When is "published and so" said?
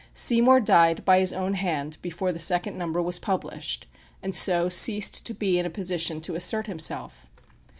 3.19-4.67